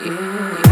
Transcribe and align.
Yeah. 0.00 0.63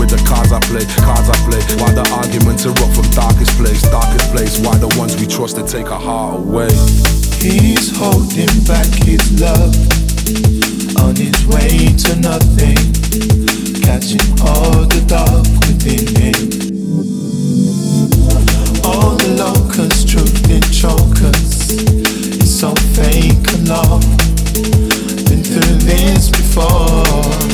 with 0.00 0.08
the 0.08 0.22
cards 0.24 0.50
I 0.50 0.58
play, 0.64 0.80
cards 1.04 1.28
I 1.28 1.36
play. 1.44 1.60
Why 1.76 1.92
the 1.92 2.08
arguments 2.16 2.64
erupt 2.64 2.96
from 2.96 3.04
darkest 3.12 3.52
place, 3.60 3.82
darkest 3.92 4.32
place. 4.32 4.56
Why 4.64 4.72
the 4.80 4.88
ones 4.96 5.14
we 5.20 5.26
trust 5.28 5.56
to 5.56 5.62
take 5.62 5.92
our 5.92 6.00
heart 6.00 6.40
away. 6.40 6.72
He's 7.36 7.92
holding 7.92 8.48
back 8.64 8.88
his 9.04 9.20
love 9.36 9.76
on 11.04 11.14
his 11.20 11.36
way 11.44 11.92
to 11.92 12.16
nothing, 12.16 12.80
catching 13.84 14.24
all 14.40 14.88
the 14.88 15.04
dark 15.04 15.44
within 15.68 16.08
him. 16.16 16.48
All 18.82 19.20
the 19.20 19.36
locusts, 19.36 20.08
truth 20.08 20.48
in 20.48 20.64
chokers, 20.72 21.76
it's 22.40 22.48
so 22.48 22.74
fake 22.96 23.44
and 23.52 23.68
love. 23.68 24.00
Been 25.28 25.44
through 25.44 25.76
this 25.84 26.30
before. 26.30 27.49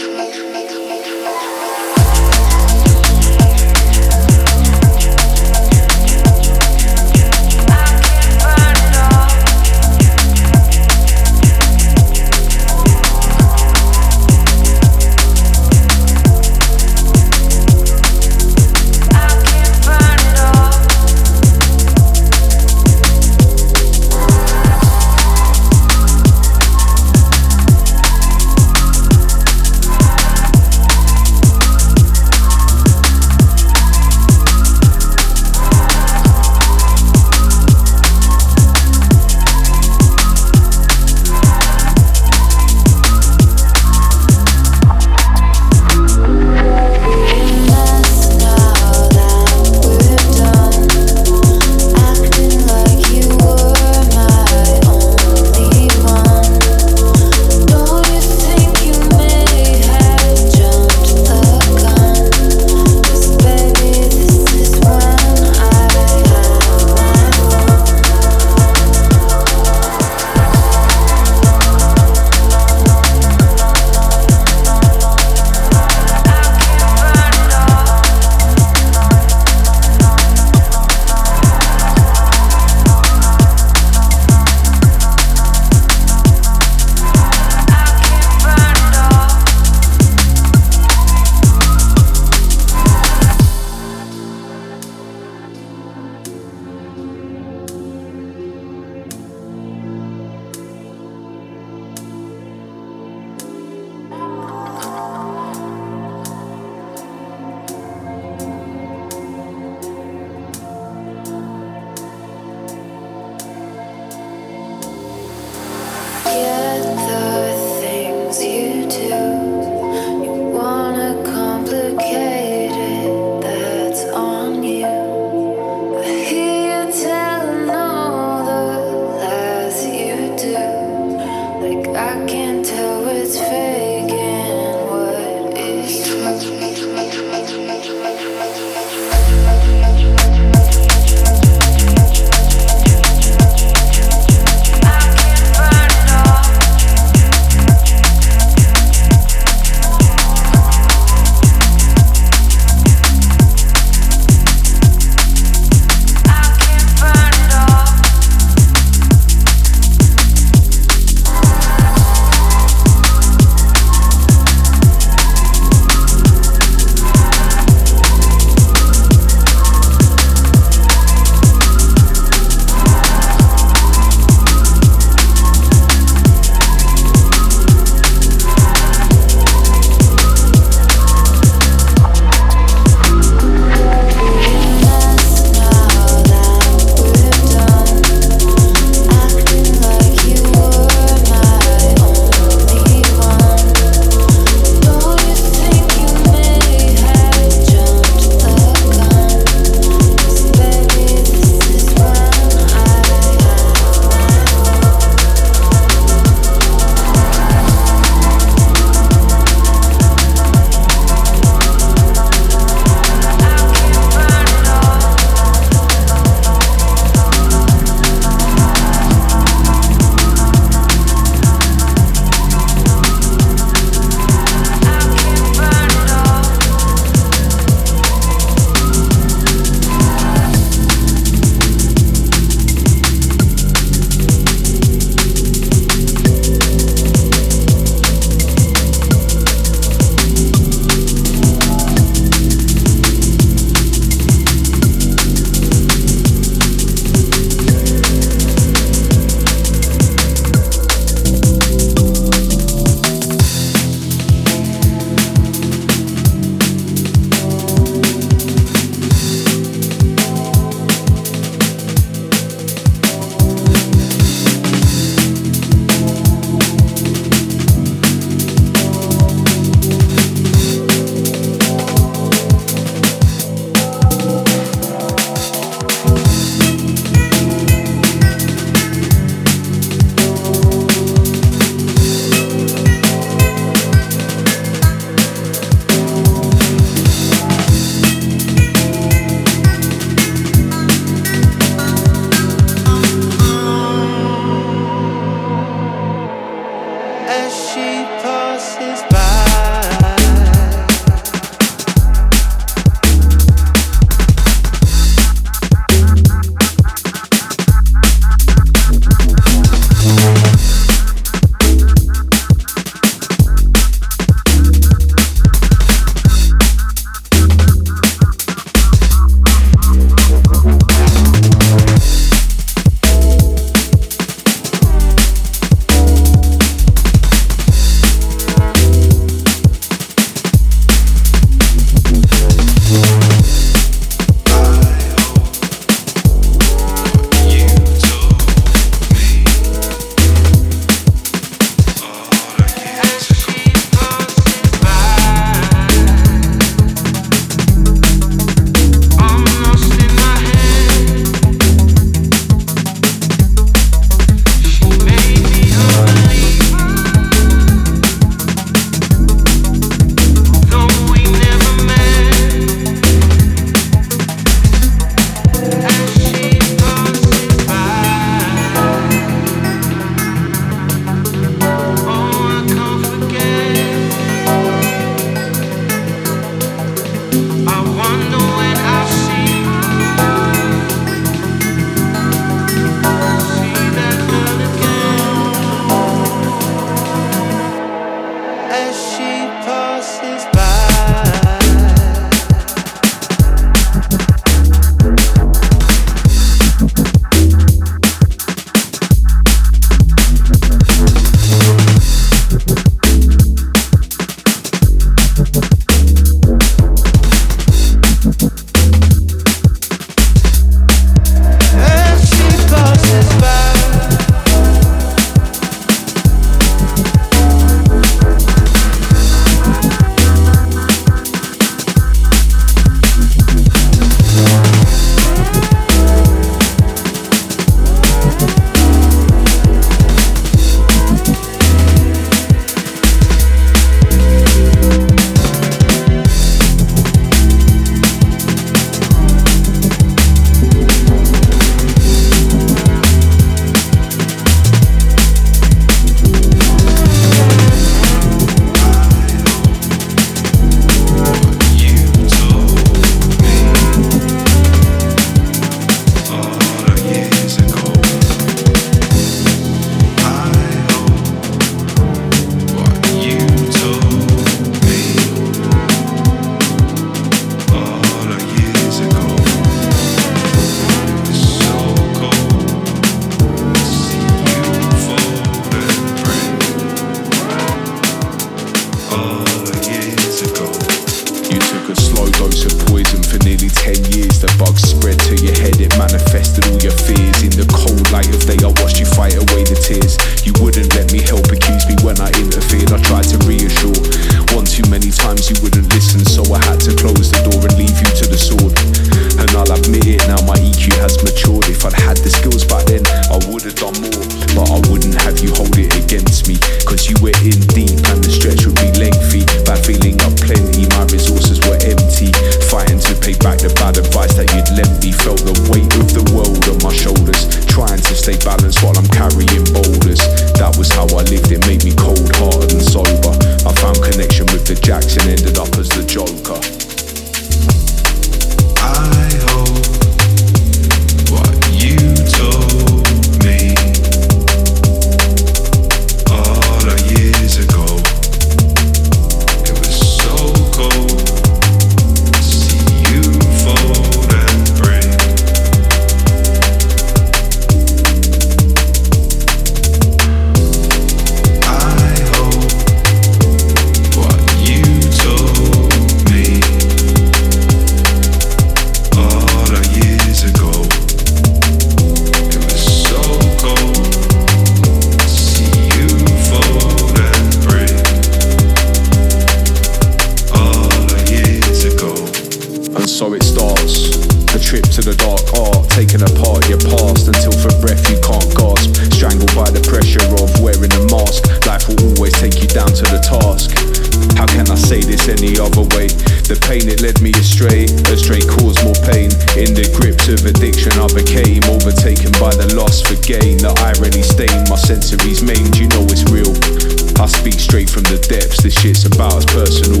Shit's 598.80 599.04
about 599.04 599.36
as 599.36 599.44
personal 599.44 600.00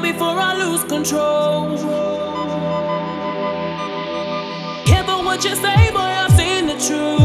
down 0.00 0.12
before 0.12 0.38
I 0.38 0.54
lose 0.56 0.84
control. 0.84 1.76
Careful 4.84 5.24
what 5.24 5.44
you 5.44 5.54
say, 5.56 5.90
boy, 5.90 5.98
I've 5.98 6.32
seen 6.32 6.66
the 6.66 6.74
truth. 6.74 7.17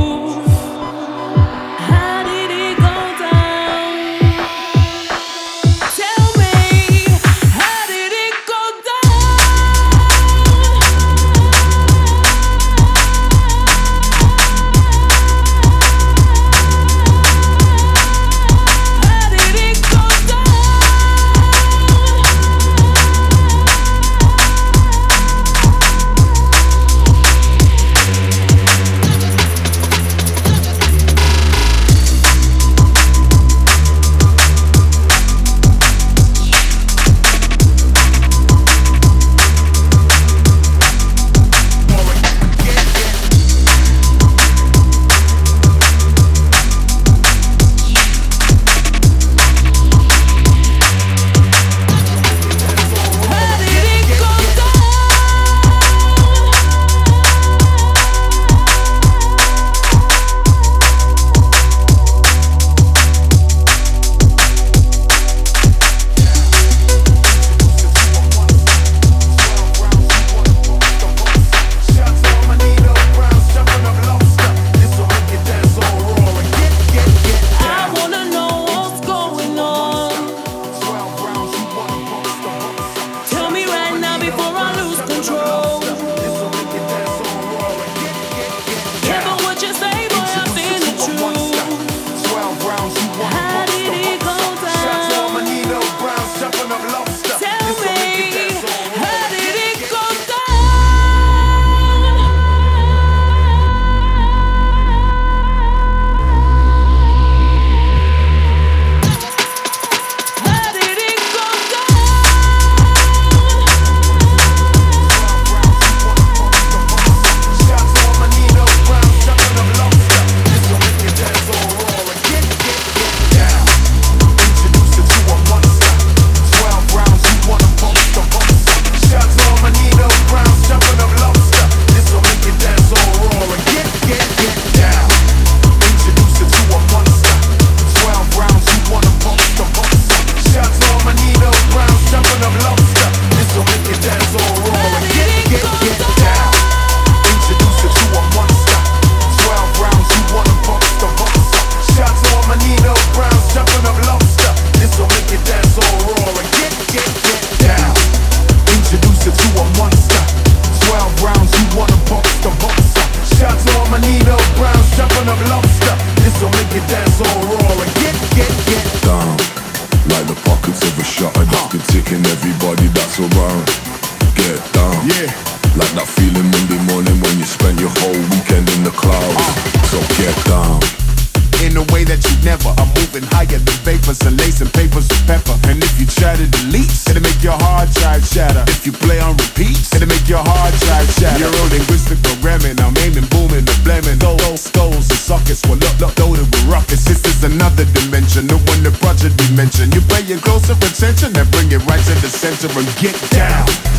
and 202.72 202.96
get 202.96 203.14
down. 203.32 203.93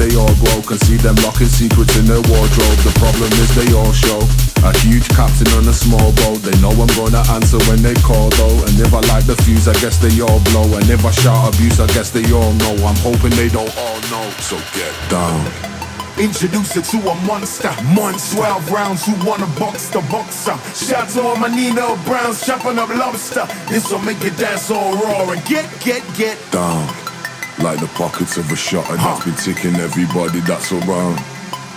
They 0.00 0.16
all 0.16 0.32
grow. 0.40 0.58
Can 0.64 0.80
see 0.88 0.96
them 0.96 1.14
locking 1.20 1.52
secrets 1.52 1.92
in 2.00 2.08
their 2.08 2.24
wardrobe. 2.32 2.78
The 2.80 2.94
problem 2.96 3.28
is 3.36 3.52
they 3.52 3.68
all 3.76 3.92
show. 3.92 4.20
A 4.64 4.72
huge 4.80 5.04
captain 5.12 5.48
on 5.52 5.68
a 5.68 5.76
small 5.76 6.12
boat. 6.24 6.40
They 6.40 6.56
know 6.64 6.72
I'm 6.72 6.88
gonna 6.96 7.20
answer 7.36 7.60
when 7.68 7.84
they 7.84 7.94
call 8.00 8.32
though. 8.40 8.56
And 8.64 8.74
if 8.80 8.92
I 8.96 9.00
light 9.12 9.28
the 9.28 9.36
fuse, 9.44 9.68
I 9.68 9.76
guess 9.84 10.00
they 10.00 10.12
all 10.24 10.40
blow. 10.50 10.64
And 10.72 10.88
if 10.88 11.04
I 11.04 11.12
shout 11.12 11.54
abuse, 11.54 11.78
I 11.80 11.86
guess 11.92 12.10
they 12.10 12.24
all 12.32 12.52
know. 12.64 12.74
I'm 12.88 12.96
hoping 13.04 13.36
they 13.36 13.52
don't 13.52 13.72
all 13.76 14.00
know. 14.08 14.26
So 14.40 14.56
get 14.72 14.92
down. 15.12 15.44
Introduce 16.18 16.76
it 16.76 16.84
to 16.92 16.98
a 17.08 17.14
monster. 17.24 17.72
Monster. 17.94 18.36
12 18.36 18.72
rounds, 18.72 19.04
who 19.06 19.14
wanna 19.24 19.48
box 19.58 19.88
the 19.88 20.00
boxer? 20.12 20.56
Shout 20.74 21.08
to 21.10 21.22
all 21.22 21.36
my 21.36 21.48
Nino 21.48 21.96
Browns, 22.04 22.44
chopping 22.44 22.78
up 22.78 22.88
lobster. 22.88 23.46
This 23.68 23.90
will 23.90 24.00
make 24.00 24.22
you 24.22 24.30
dance 24.30 24.70
all 24.70 24.96
raw 24.96 25.30
and 25.30 25.44
get, 25.44 25.68
get, 25.80 26.02
get 26.16 26.38
down. 26.50 26.99
Like 27.70 27.78
the 27.78 27.86
pockets 27.94 28.36
of 28.36 28.50
a 28.50 28.56
shutter 28.56 28.96
huh. 28.96 29.14
that's 29.14 29.24
been 29.24 29.54
ticking 29.54 29.76
everybody 29.78 30.40
that's 30.40 30.72
around. 30.72 31.22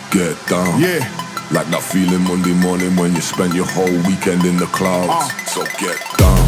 Get 0.09 0.33
down. 0.47 0.81
Yeah. 0.81 1.05
Like 1.51 1.67
that 1.67 1.83
feeling 1.83 2.23
Monday 2.23 2.53
morning 2.65 2.95
when 2.95 3.13
you 3.13 3.21
spend 3.21 3.53
your 3.53 3.67
whole 3.67 3.93
weekend 4.09 4.43
in 4.43 4.57
the 4.57 4.65
clouds. 4.73 5.31
Uh. 5.31 5.45
So 5.45 5.63
get 5.77 6.01
down. 6.17 6.42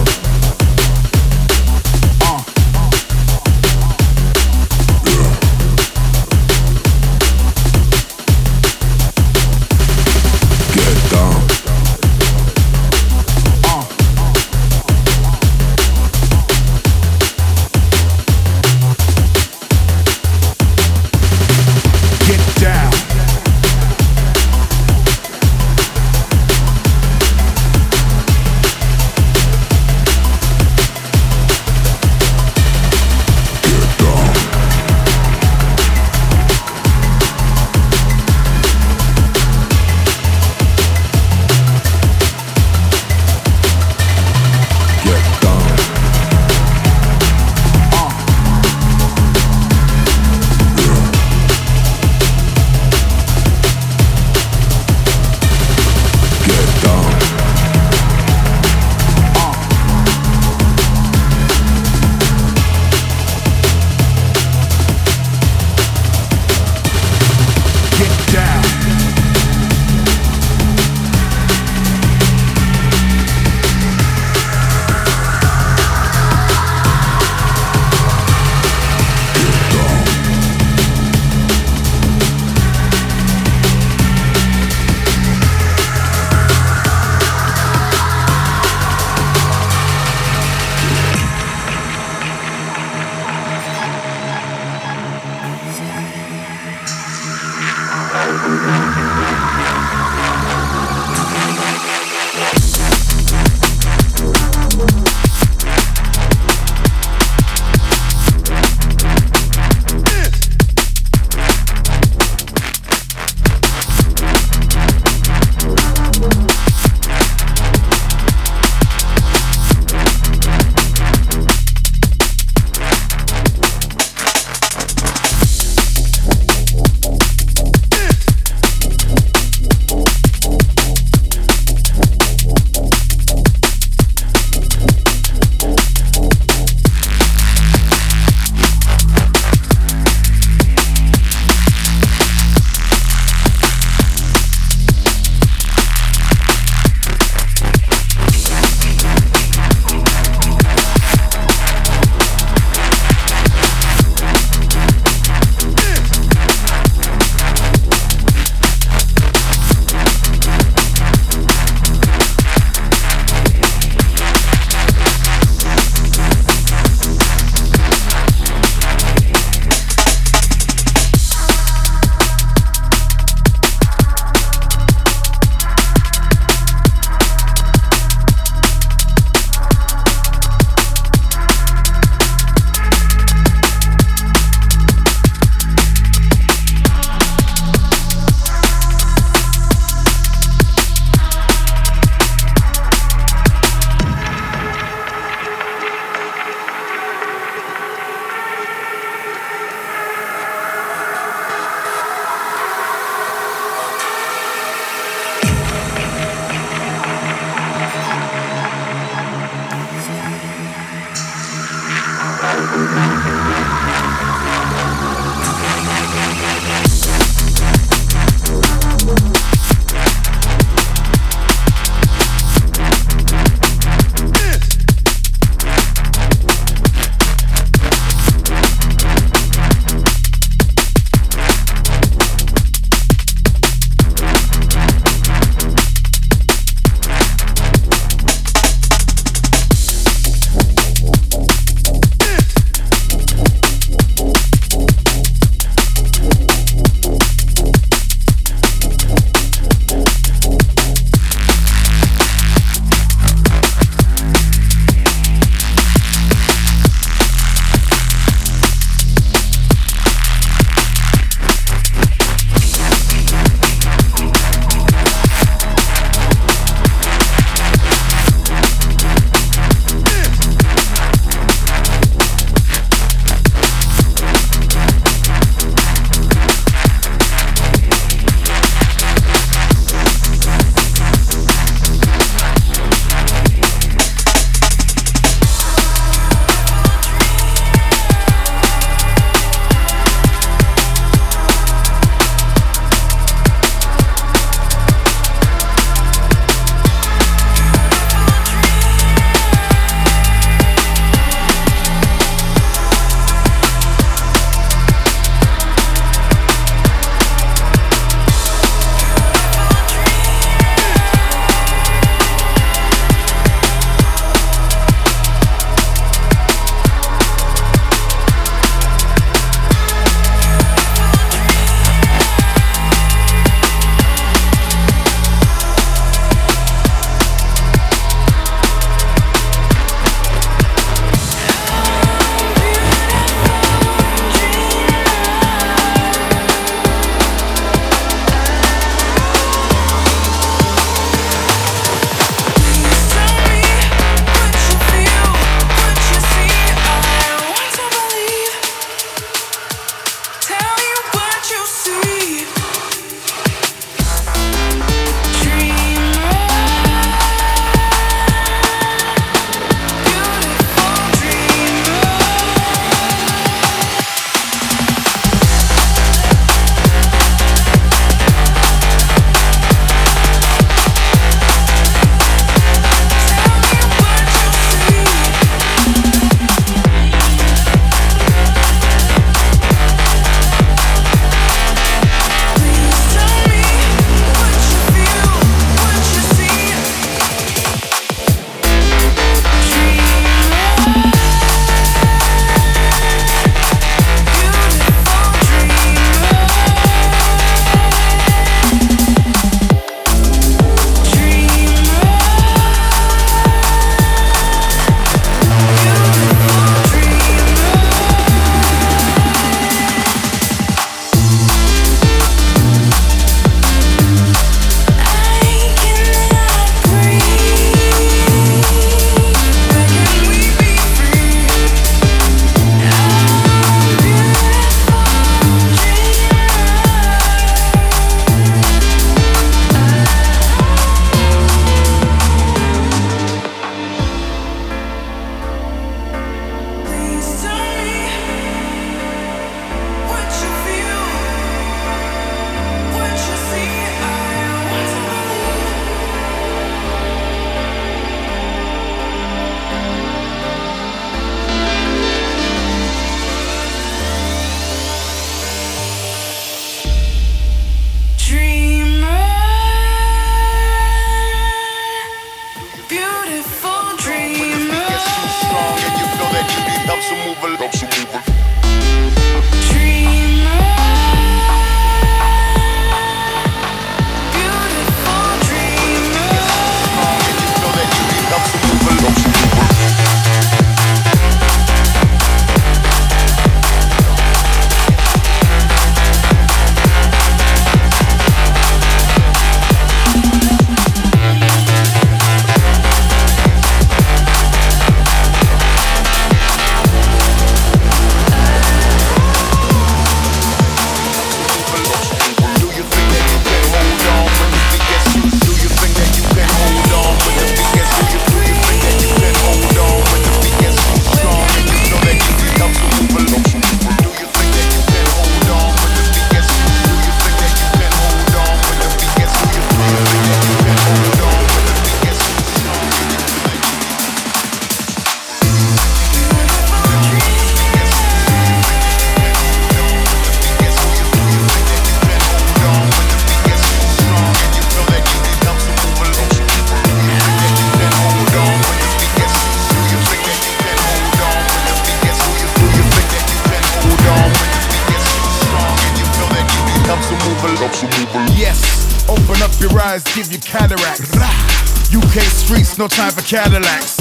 No 552.80 552.88
time 552.88 553.12
for 553.12 553.22
Cadillacs. 553.22 554.00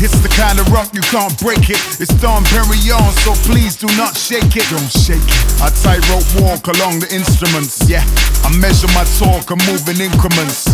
It's 0.00 0.16
the 0.20 0.32
kind 0.32 0.58
of 0.58 0.70
rock 0.72 0.94
you 0.94 1.02
can't 1.02 1.36
break 1.38 1.68
it. 1.68 1.80
It's 2.00 2.14
Dom 2.22 2.44
Perignon, 2.44 3.12
so 3.20 3.34
please 3.44 3.76
do 3.76 3.86
not 3.96 4.16
shake 4.16 4.56
it. 4.56 4.64
Don't 4.70 4.88
shake 4.88 5.20
it. 5.20 5.44
I 5.60 5.68
tightrope 5.68 6.24
walk 6.40 6.68
along 6.68 7.00
the 7.00 7.12
instruments. 7.12 7.84
Yeah, 7.88 8.04
I 8.44 8.56
measure 8.56 8.88
my 8.96 9.04
talk, 9.20 9.52
I 9.52 9.56
move 9.68 9.84
in 9.88 10.00
increments. 10.00 10.64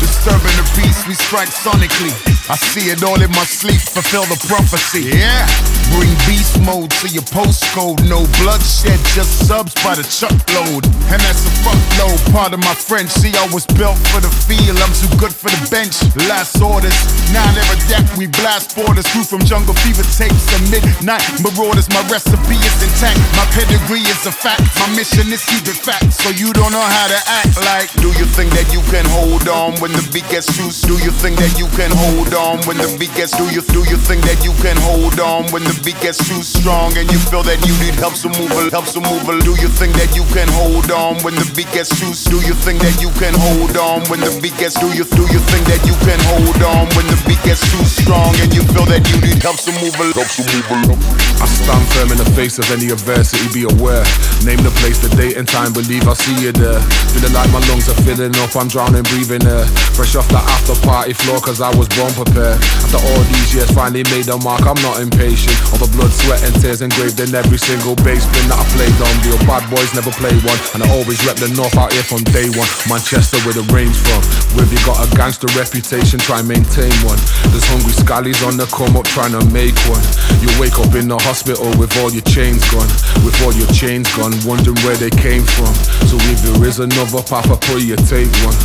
Disturbing 0.00 0.56
the 0.58 0.66
peace, 0.74 1.06
we 1.06 1.14
strike 1.14 1.48
sonically. 1.48 2.33
I 2.44 2.60
see 2.60 2.92
it 2.92 3.00
all 3.00 3.16
in 3.16 3.32
my 3.32 3.48
sleep, 3.48 3.80
fulfill 3.80 4.28
the 4.28 4.36
prophecy. 4.52 5.16
Yeah, 5.16 5.48
bring 5.96 6.12
beast 6.28 6.60
mode 6.60 6.92
to 7.00 7.08
your 7.08 7.24
postcode. 7.32 8.04
No 8.04 8.28
bloodshed, 8.44 9.00
just 9.16 9.48
subs 9.48 9.72
by 9.80 9.96
the 9.96 10.04
truckload. 10.04 10.84
And 11.08 11.24
that's 11.24 11.40
a 11.48 11.52
fuckload. 11.64 12.20
Part 12.36 12.52
of 12.52 12.60
my 12.60 12.76
French. 12.76 13.08
See, 13.16 13.32
I 13.32 13.48
was 13.48 13.64
built 13.80 13.96
for 14.12 14.20
the 14.20 14.28
field, 14.28 14.76
I'm 14.76 14.92
too 14.92 15.08
good 15.16 15.32
for 15.32 15.48
the 15.48 15.62
bench. 15.72 15.96
Last 16.28 16.60
orders, 16.60 16.92
now 17.32 17.48
never 17.56 17.80
deck, 17.88 18.04
we 18.20 18.28
blast 18.28 18.76
borders. 18.76 19.08
Crew 19.08 19.24
from 19.24 19.40
jungle 19.48 19.72
fever 19.80 20.04
tapes 20.04 20.44
to 20.52 20.60
midnight 20.68 21.24
marauders. 21.40 21.88
My 21.96 22.04
recipe 22.12 22.60
is 22.60 22.76
intact, 22.84 23.16
my 23.40 23.48
pedigree 23.56 24.04
is 24.04 24.20
a 24.28 24.34
fact. 24.36 24.68
My 24.84 24.92
mission 24.92 25.32
is 25.32 25.40
keep 25.48 25.64
it 25.64 25.80
fact, 25.80 26.12
so 26.12 26.28
you 26.28 26.52
don't 26.52 26.76
know 26.76 26.84
how 26.84 27.08
to 27.08 27.20
act 27.24 27.56
like. 27.64 27.88
Do 28.04 28.12
you 28.20 28.28
think 28.36 28.52
that 28.52 28.68
you 28.68 28.84
can 28.92 29.08
hold 29.16 29.48
on 29.48 29.80
when 29.80 29.96
the 29.96 30.04
beat 30.12 30.28
gets 30.28 30.52
loose? 30.60 30.84
Do 30.84 31.00
you 31.00 31.08
think 31.08 31.40
that 31.40 31.56
you 31.56 31.72
can 31.72 31.88
hold 31.88 32.33
on 32.34 32.58
when 32.66 32.76
the 32.76 32.90
beat 32.98 33.14
gets? 33.14 33.32
Do 33.38 33.46
you 33.50 33.62
do 33.70 33.86
you 33.86 33.96
think 33.96 34.22
that 34.26 34.42
you 34.42 34.52
can 34.60 34.76
hold 34.82 35.18
on 35.22 35.46
when 35.54 35.62
the 35.62 35.74
beat 35.86 35.98
gets 36.02 36.18
too 36.18 36.42
strong 36.42 36.92
and 36.98 37.06
you 37.10 37.18
feel 37.30 37.42
that 37.46 37.62
you 37.62 37.74
need 37.80 37.94
help 37.96 38.14
to 38.26 38.28
move 38.28 38.50
help 38.70 38.86
to 38.92 39.00
move? 39.00 39.22
Do 39.42 39.54
you 39.58 39.70
think 39.70 39.94
that 39.96 40.12
you 40.14 40.26
can 40.34 40.50
hold 40.52 40.90
on 40.90 41.16
when 41.22 41.34
the 41.34 41.46
beat 41.54 41.70
gets 41.70 41.90
too? 41.94 42.12
Do 42.30 42.38
you 42.42 42.54
think 42.54 42.82
that 42.82 42.98
you 43.00 43.10
can 43.18 43.34
hold 43.34 43.78
on 43.78 44.02
when 44.10 44.20
the 44.20 44.34
beat 44.42 44.56
gets? 44.58 44.76
Do 44.78 44.90
you 44.90 45.06
do 45.06 45.24
you 45.30 45.40
think 45.50 45.64
that 45.70 45.82
you 45.86 45.96
can 46.02 46.20
hold 46.34 46.60
on 46.62 46.90
when 46.98 47.06
the 47.06 47.18
beat 47.24 47.40
gets 47.46 47.62
too 47.70 47.84
strong 47.86 48.34
and 48.42 48.50
you 48.52 48.62
feel 48.74 48.86
that 48.90 49.06
you 49.10 49.16
need 49.22 49.40
help 49.40 49.58
to 49.64 49.72
move 49.80 49.94
help 49.94 50.28
to 50.34 50.42
move? 50.44 51.24
I 51.40 51.46
stand 51.46 51.84
firm 51.94 52.08
in 52.12 52.18
the 52.18 52.30
face 52.32 52.58
of 52.58 52.66
any 52.70 52.88
adversity, 52.90 53.44
be 53.52 53.68
aware. 53.68 54.04
Name 54.46 54.60
the 54.64 54.72
place, 54.80 54.98
the 54.98 55.10
date 55.12 55.36
and 55.36 55.46
time, 55.46 55.72
believe 55.72 56.06
I'll 56.08 56.14
see 56.14 56.36
you 56.40 56.52
there. 56.52 56.80
Feeling 57.12 57.34
like 57.34 57.50
my 57.52 57.60
lungs 57.68 57.88
are 57.88 57.98
filling 58.06 58.34
up, 58.40 58.54
I'm 58.56 58.68
drowning, 58.68 59.02
breathing 59.12 59.44
air. 59.44 59.66
Fresh 59.92 60.16
off 60.16 60.28
the 60.28 60.40
after 60.40 60.76
party 60.86 61.12
floor, 61.12 61.40
cause 61.40 61.60
I 61.60 61.74
was 61.76 61.88
born 61.92 62.12
prepared. 62.24 62.56
After 62.80 63.00
all 63.00 63.22
these 63.28 63.54
years, 63.54 63.70
finally 63.70 64.04
made 64.10 64.28
a 64.28 64.38
mark, 64.40 64.64
I'm 64.64 64.80
not 64.80 65.00
impatient. 65.00 65.54
All 65.72 65.80
the 65.80 65.90
blood, 65.92 66.12
sweat, 66.12 66.40
and 66.44 66.54
tears 66.60 66.80
engraved 66.80 67.20
in 67.20 67.34
every 67.34 67.58
single 67.58 67.96
bass 68.00 68.24
that 68.24 68.56
I 68.56 68.64
played 68.72 68.96
on. 68.98 69.12
Real 69.24 69.40
bad 69.44 69.68
boys 69.68 69.90
never 69.92 70.10
play 70.16 70.32
one, 70.42 70.58
and 70.74 70.82
I 70.82 70.88
always 70.94 71.20
rep 71.26 71.36
the 71.36 71.52
north 71.52 71.76
out 71.76 71.92
here 71.92 72.06
from 72.06 72.24
day 72.32 72.48
one. 72.56 72.68
Manchester, 72.88 73.38
where 73.44 73.54
the 73.56 73.66
rain's 73.70 73.98
from. 74.00 74.22
Where 74.56 74.66
you 74.68 74.80
got 74.86 75.02
a 75.02 75.08
gangster 75.16 75.50
reputation, 75.58 76.18
try 76.22 76.40
and 76.40 76.48
maintain 76.48 76.92
one. 77.04 77.18
There's 77.50 77.66
hungry 77.68 77.94
scallies 77.94 78.40
on 78.46 78.56
the 78.56 78.66
come 78.70 78.96
up 78.96 79.04
trying 79.10 79.34
to 79.36 79.42
make 79.52 79.76
one. 79.90 80.02
You 80.40 80.48
wake 80.56 80.78
up 80.78 80.94
in 80.94 81.10
the 81.10 81.18
hospital 81.18 81.68
with 81.76 81.92
all 82.00 82.10
your 82.14 82.24
chains 82.30 82.62
gone, 82.70 82.88
with 83.26 83.36
all 83.44 83.52
your 83.52 83.68
chains 83.74 84.08
gone, 84.14 84.32
wondering 84.46 84.78
where 84.86 84.96
they 84.96 85.10
came 85.10 85.42
from. 85.42 85.72
So 86.06 86.16
if 86.30 86.38
there 86.46 86.62
is 86.64 86.78
another 86.78 87.22
path, 87.26 87.50
I 87.50 87.58
pray 87.58 87.82
you 87.82 87.98
take 88.06 88.30
one. 88.46 88.56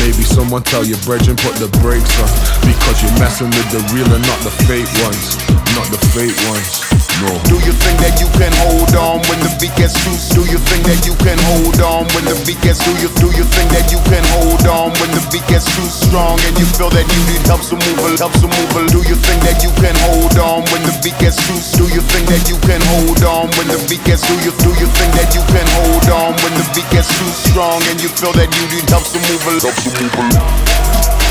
Maybe 0.00 0.24
someone 0.24 0.64
tell 0.64 0.84
your 0.84 0.98
brethren 1.04 1.36
put 1.36 1.56
the 1.60 1.68
brakes 1.84 2.12
on, 2.20 2.30
because 2.64 3.03
you're 3.04 3.18
messing 3.20 3.52
with 3.52 3.68
the 3.68 3.80
real 3.92 4.08
and 4.08 4.24
not 4.24 4.40
the 4.40 4.52
fake 4.64 4.88
ones, 5.04 5.36
not 5.76 5.88
the 5.92 6.00
fake 6.16 6.36
ones. 6.48 6.80
No. 7.22 7.30
Do 7.46 7.56
you 7.62 7.70
think 7.70 7.96
that 8.02 8.18
you 8.18 8.26
can 8.34 8.50
hold 8.66 8.90
on 8.98 9.22
when 9.30 9.38
the 9.38 9.52
beat 9.62 9.70
gets 9.78 9.94
loose? 10.02 10.34
Do 10.34 10.42
you 10.50 10.58
think 10.58 10.82
that 10.90 11.06
you 11.06 11.14
can 11.22 11.38
hold 11.46 11.78
on 11.78 12.10
when 12.16 12.26
the 12.26 12.34
beat 12.42 12.58
gets? 12.64 12.82
Do 12.82 12.90
you 12.98 13.06
do 13.22 13.30
you 13.38 13.46
think 13.54 13.70
that 13.70 13.86
you 13.92 14.02
can 14.10 14.24
hold 14.34 14.66
on 14.66 14.90
when 14.98 15.14
the 15.14 15.22
beat 15.30 15.46
gets 15.46 15.68
too 15.78 15.86
strong 15.86 16.40
and 16.42 16.54
you 16.58 16.66
feel 16.74 16.90
that 16.90 17.06
you 17.06 17.20
need 17.30 17.44
help 17.46 17.62
to 17.70 17.78
move 17.78 17.98
a 18.02 18.18
help 18.18 18.34
to 18.42 18.48
move 18.50 18.72
a? 18.74 18.82
Do 18.90 19.00
you 19.06 19.14
think 19.14 19.40
that 19.46 19.62
you 19.62 19.70
can 19.78 19.94
hold 20.10 20.34
on 20.42 20.66
when 20.74 20.82
the 20.82 20.94
beat 21.06 21.14
gets 21.22 21.38
loose? 21.46 21.70
Do 21.78 21.86
you 21.92 22.02
think 22.02 22.26
that 22.34 22.50
you 22.50 22.58
can 22.66 22.82
hold 22.98 23.22
on 23.22 23.46
when 23.54 23.70
the 23.70 23.78
beat 23.86 24.02
gets? 24.02 24.26
Do 24.26 24.34
you 24.42 24.50
do 24.64 24.74
you 24.82 24.88
think 24.90 25.14
that 25.14 25.30
you 25.38 25.44
can 25.54 25.66
hold 25.78 26.08
on 26.10 26.34
when 26.42 26.52
the 26.58 26.66
beat 26.74 26.88
gets 26.90 27.12
too 27.14 27.30
strong 27.46 27.78
and 27.94 28.02
you 28.02 28.10
feel 28.10 28.34
that 28.34 28.50
you 28.50 28.64
need 28.74 28.86
help 28.90 29.06
to 29.06 29.18
move 29.22 29.42
a 29.46 29.54
help 29.62 29.76
to 29.86 29.90
move 30.02 31.23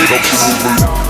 a? 0.00 0.06
Help 0.06 0.22
to 0.22 0.96
move 0.96 1.07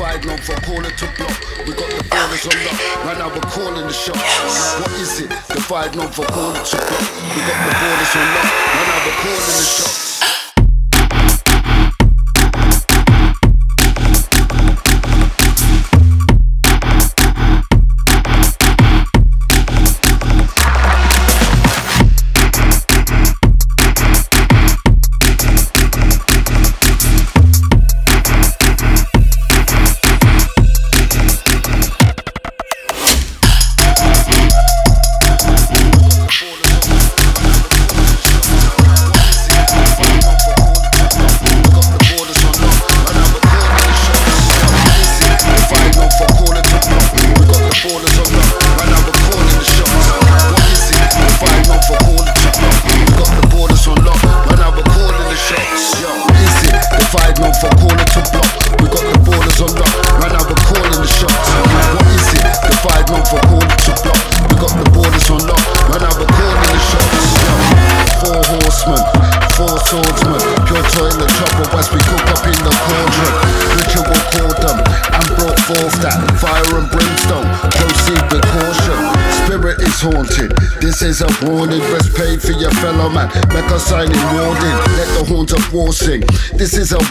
five 0.00 0.24
known 0.24 0.38
for 0.38 0.54
caller 0.62 0.88
to 0.88 1.06
block. 1.18 1.36
We 1.66 1.74
got 1.74 1.90
the 1.92 2.02
ballers 2.08 2.48
on 2.48 2.56
lock. 2.64 3.04
Right 3.04 3.18
now 3.18 3.28
we're 3.28 3.50
calling 3.52 3.86
the 3.86 3.92
shot. 3.92 4.16
What 4.80 4.92
is 4.92 5.20
it? 5.20 5.28
The 5.28 5.60
five 5.60 5.94
known 5.94 6.10
for 6.10 6.24
caller 6.24 6.54
to 6.54 6.76
block. 6.76 7.04
We 7.36 7.40
got 7.44 7.58
the 7.68 7.72
ballers 7.76 8.16
on 8.16 8.26
lock. 8.34 8.48
Right 8.48 8.88
now 8.88 9.04
we're 9.04 9.18
calling 9.20 9.58
the 9.58 9.62
shots. 9.62 9.99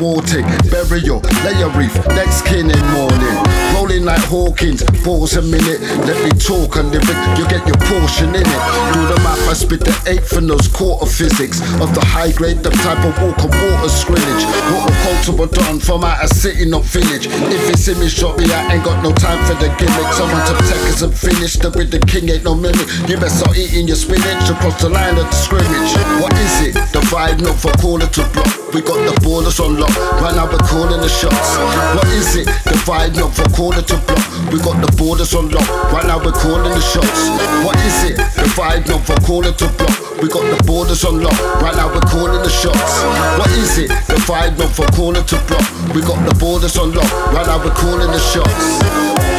Burial, 0.70 1.18
layer 1.42 1.68
reef, 1.74 1.90
next 2.14 2.46
kin 2.46 2.70
in 2.70 2.86
morning. 2.94 3.34
Rolling 3.74 4.04
like 4.04 4.22
Hawkins. 4.30 4.84
Pause 5.02 5.38
a 5.38 5.42
minute. 5.42 5.80
Let 6.06 6.22
me 6.22 6.30
talk 6.38 6.76
a 6.76 6.86
lyric. 6.86 7.18
You 7.34 7.42
get 7.50 7.66
your 7.66 7.78
portion 7.90 8.30
in 8.30 8.46
it. 8.46 8.62
Do 8.94 9.02
the 9.10 9.18
math. 9.26 9.42
I 9.50 9.54
spit 9.54 9.80
the 9.80 9.90
eighth 10.06 10.38
in 10.38 10.46
those 10.46 10.68
quarter 10.68 11.06
physics 11.06 11.58
of 11.82 11.94
the 11.98 12.04
high 12.04 12.30
grade, 12.30 12.62
the 12.62 12.70
type 12.70 13.02
of 13.02 13.10
walk 13.18 13.42
of 13.42 13.50
water 13.50 13.88
scrimmage. 13.90 14.44
What 14.70 14.86
Water 14.86 14.94
culture 15.02 15.46
done 15.50 15.80
from 15.80 16.04
out 16.04 16.22
a 16.22 16.28
city, 16.28 16.64
not 16.64 16.84
village. 16.84 17.26
If 17.26 17.70
it's 17.70 17.88
image 17.88 18.14
shot 18.14 18.38
me, 18.38 18.46
I 18.46 18.78
ain't 18.78 18.84
got 18.84 19.02
no 19.02 19.10
time 19.10 19.42
for 19.50 19.54
the 19.54 19.66
gimmick. 19.82 20.12
Someone 20.14 20.46
to 20.46 20.54
take 20.62 20.94
us 20.94 21.02
and 21.02 21.10
finish. 21.10 21.58
The 21.58 21.74
with 21.74 21.90
the 21.90 21.98
king 22.06 22.28
ain't 22.28 22.44
no 22.44 22.54
mimic. 22.54 22.86
You 23.10 23.18
better 23.18 23.30
start 23.30 23.58
eating 23.58 23.88
your 23.88 23.96
spinach 23.96 24.46
across 24.46 24.80
the 24.80 24.90
line 24.90 25.18
of 25.18 25.26
the 25.26 25.38
scrimmage. 25.38 25.90
What 26.22 26.38
is 26.38 26.70
it? 26.70 26.74
The 26.94 27.02
vibe 27.10 27.42
not 27.42 27.58
for 27.58 27.74
caller 27.82 28.06
to 28.06 28.22
block. 28.30 28.67
We 28.74 28.82
got 28.82 29.00
the 29.00 29.16
ballers 29.24 29.60
on 29.64 29.80
lock. 29.80 29.88
Right 30.20 30.36
now 30.36 30.44
we're 30.44 30.60
calling 30.68 31.00
the 31.00 31.08
shots. 31.08 31.56
What 31.96 32.06
is 32.12 32.36
it? 32.36 32.46
The 32.68 32.76
vibe 32.84 33.16
not 33.16 33.32
for 33.32 33.48
caller 33.56 33.80
to 33.80 33.96
block. 34.04 34.52
We 34.52 34.60
got 34.60 34.76
the 34.84 34.92
borders 34.96 35.32
on 35.32 35.48
lock. 35.48 35.64
Right 35.90 36.04
now 36.04 36.18
we're 36.20 36.36
calling 36.36 36.68
the 36.68 36.80
shots. 36.80 37.32
What 37.64 37.76
is 37.80 38.12
it? 38.12 38.16
The 38.16 38.44
vibe 38.52 38.86
not 38.88 39.06
for 39.08 39.16
caller 39.24 39.52
to 39.52 39.66
block. 39.72 40.20
We 40.20 40.28
got 40.28 40.44
the 40.52 40.62
borders 40.64 41.04
on 41.04 41.22
lock. 41.22 41.38
Right 41.62 41.76
now 41.76 41.88
we're 41.88 42.04
calling 42.12 42.42
the 42.42 42.50
shots. 42.50 42.92
What 43.40 43.50
is 43.56 43.78
it? 43.78 43.88
The 43.88 44.20
vibe 44.28 44.58
not 44.58 44.72
for 44.76 44.86
caller 44.92 45.22
to 45.22 45.36
block. 45.48 45.64
We 45.94 46.02
got 46.02 46.20
the 46.28 46.34
borders 46.36 46.76
on 46.76 46.92
lock. 46.92 47.08
Right 47.32 47.46
now 47.46 47.64
we're 47.64 47.72
calling 47.72 48.12
the 48.12 48.20
shots. 48.20 49.37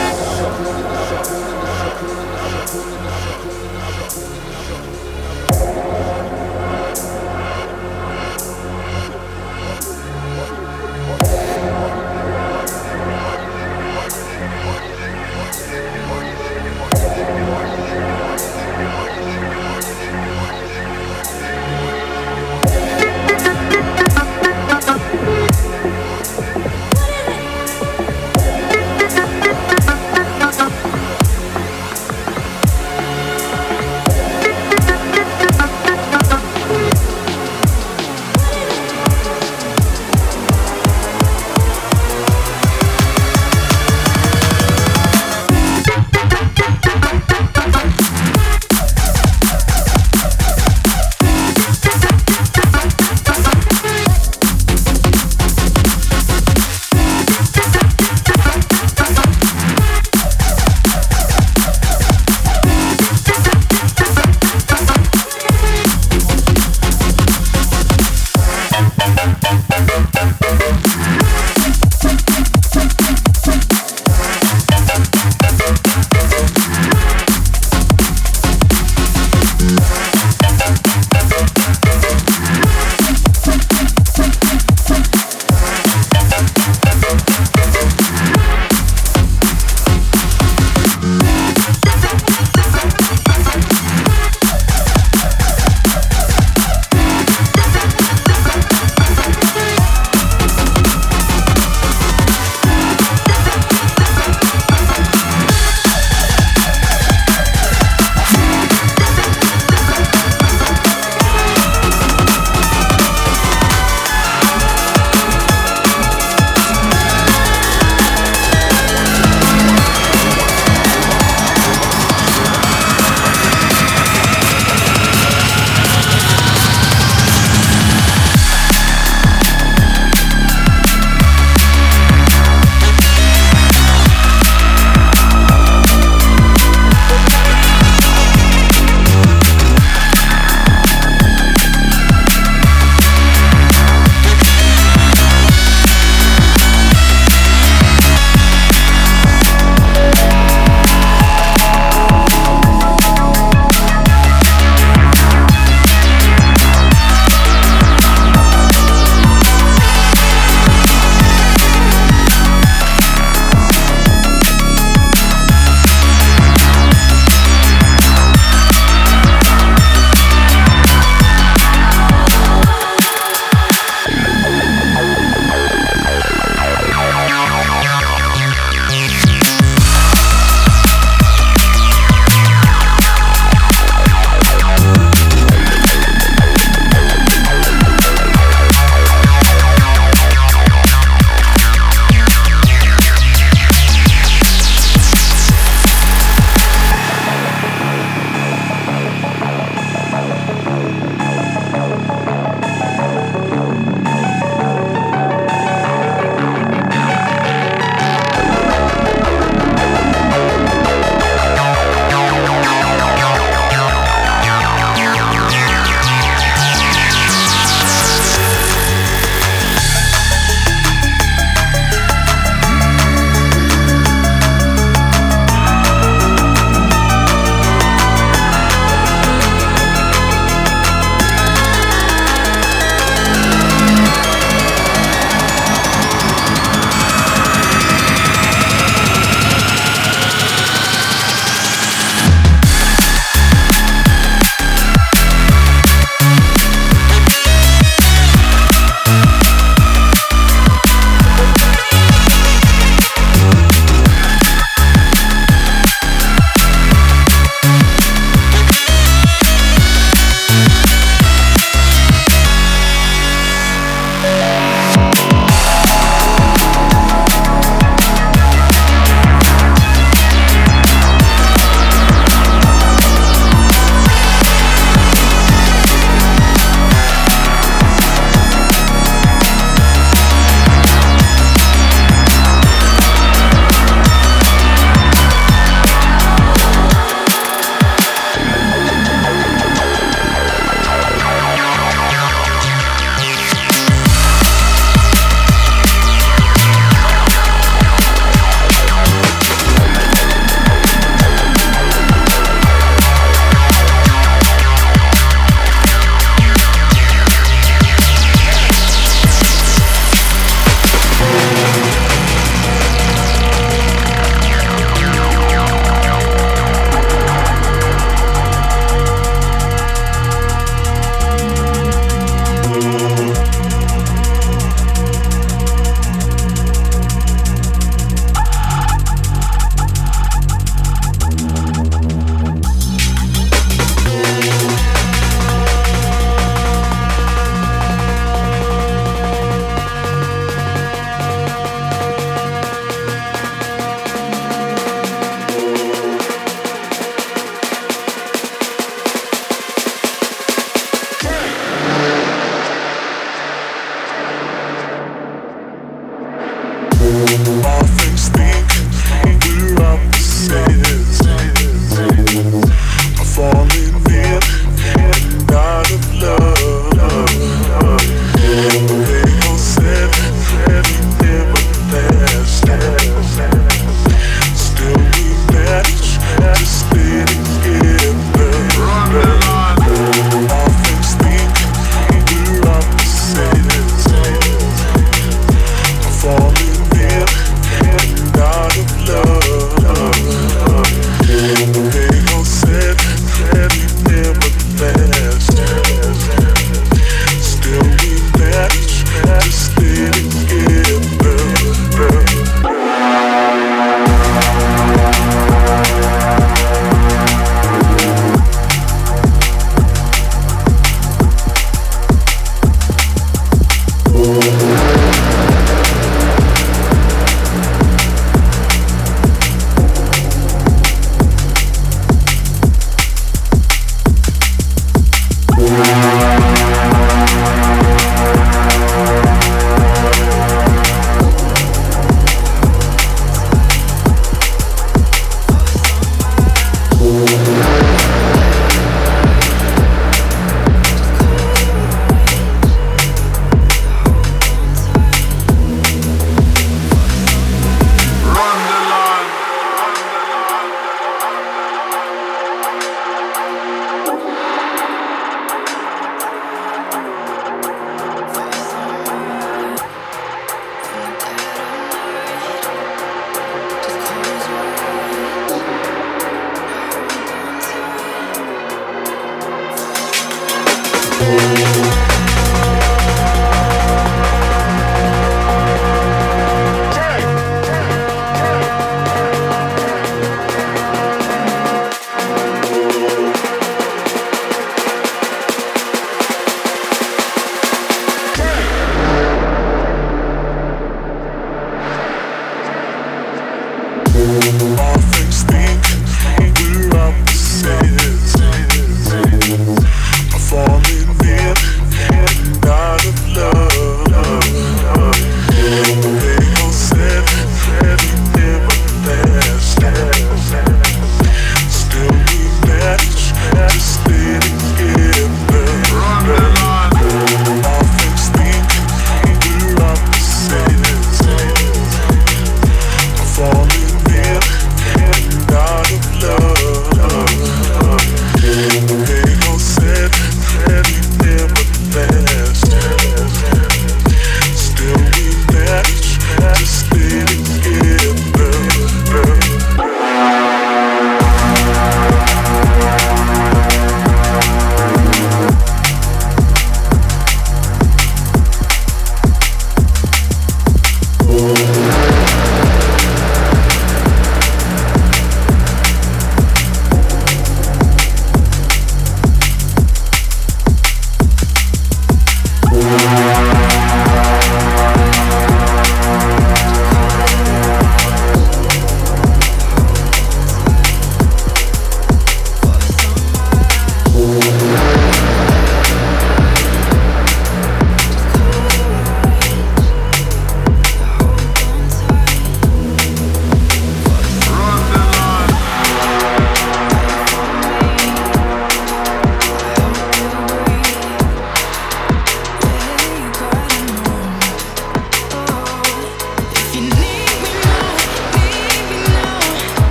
Thank 494.29 495.15
you. 495.15 495.18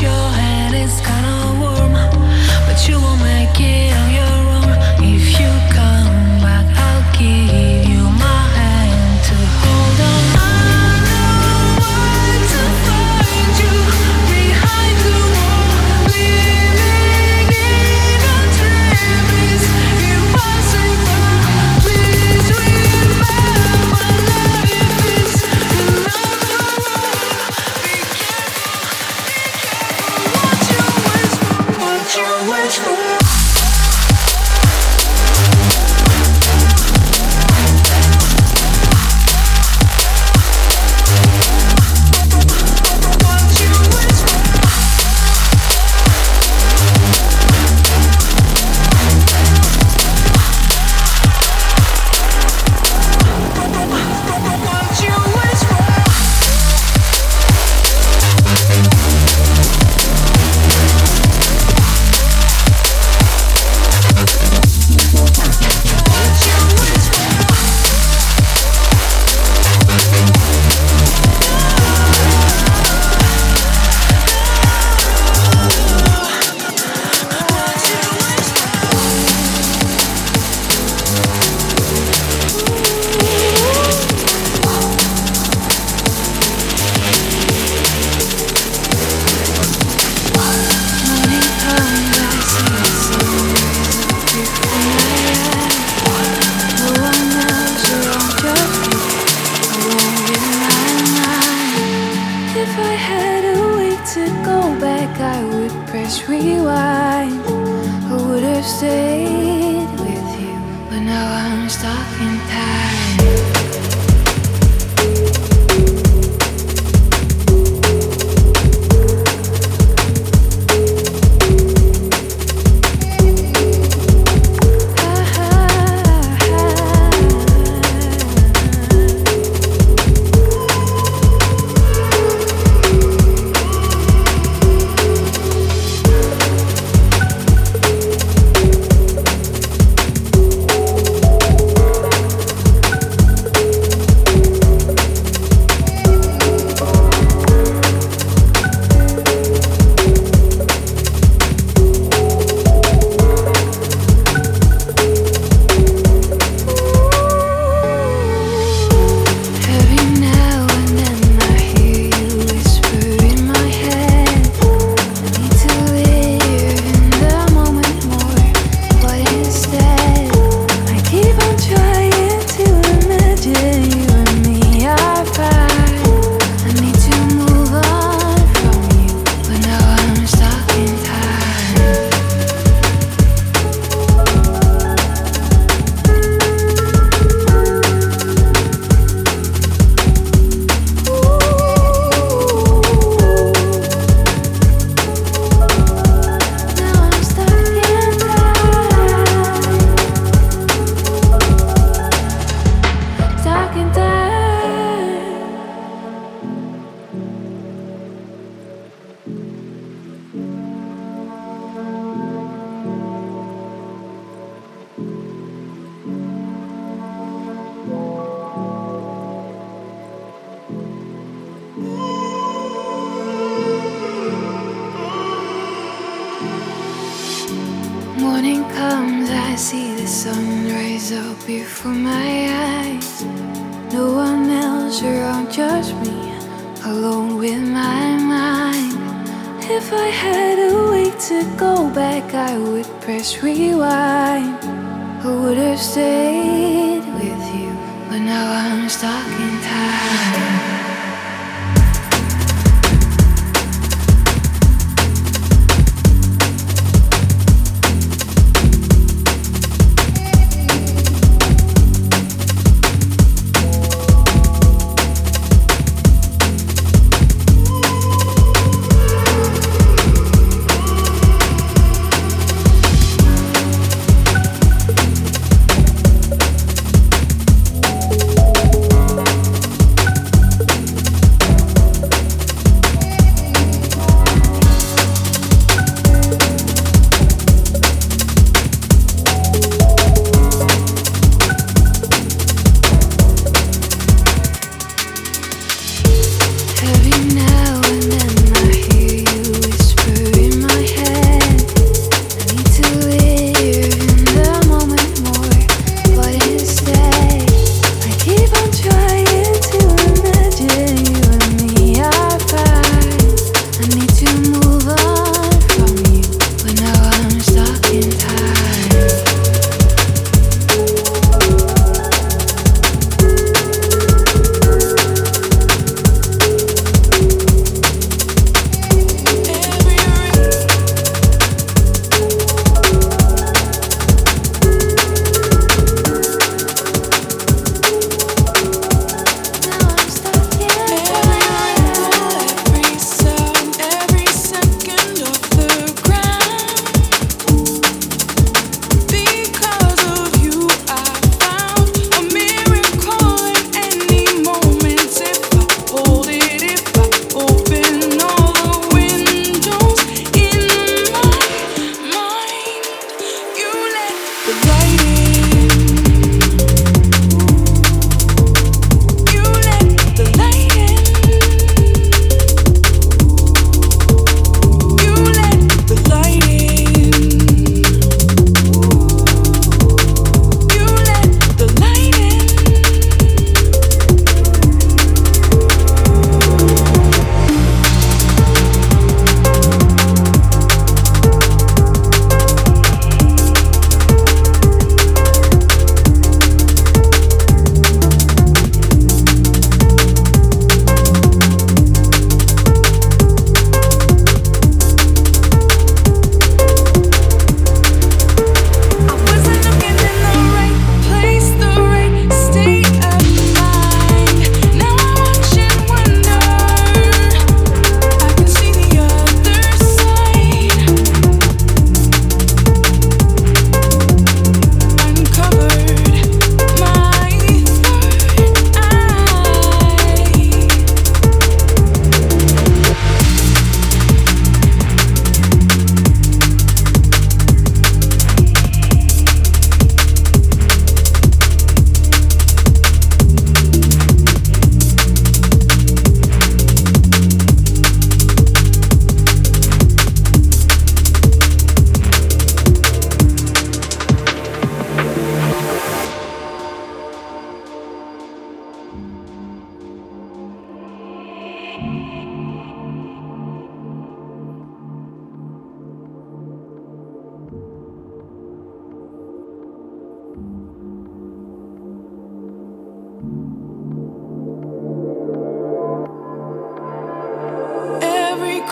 your 0.00 0.10
hand 0.10 0.74
is 0.74 1.00
gone. 1.00 1.15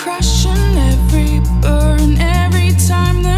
crashing 0.04 0.76
every 0.92 1.40
burn 1.62 2.18
every 2.20 2.72
time 2.72 3.22
that 3.22 3.33